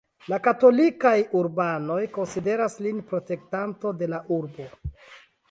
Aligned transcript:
La 0.31 0.37
katolikaj 0.45 1.11
urbanoj 1.41 1.99
konsideras 2.15 2.79
lin 2.87 3.05
protektanto 3.13 3.95
de 4.01 4.11
la 4.17 4.25
urbo. 4.41 4.69